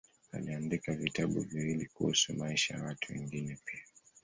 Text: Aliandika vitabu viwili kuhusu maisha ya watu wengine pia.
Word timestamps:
Aliandika 0.31 0.93
vitabu 0.95 1.39
viwili 1.41 1.85
kuhusu 1.85 2.33
maisha 2.33 2.73
ya 2.73 2.83
watu 2.83 3.13
wengine 3.13 3.57
pia. 3.65 3.83